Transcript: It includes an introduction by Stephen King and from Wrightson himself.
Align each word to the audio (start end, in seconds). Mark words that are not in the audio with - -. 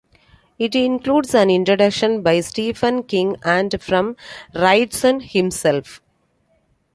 It 0.57 0.73
includes 0.73 1.35
an 1.35 1.51
introduction 1.51 2.23
by 2.23 2.39
Stephen 2.39 3.03
King 3.03 3.37
and 3.45 3.79
from 3.79 4.15
Wrightson 4.55 5.19
himself. 5.21 6.01